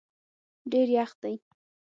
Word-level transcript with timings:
ډېر 0.71 0.87
یخ 0.97 1.11
دی 1.21 1.35